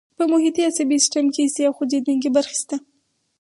[0.17, 2.77] په محیطي عصبي سیستم کې حسي او خوځېدونکي برخې شته.